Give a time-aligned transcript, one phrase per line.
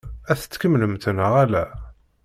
[0.31, 1.63] Ad t-tkemmlemt neɣ ala?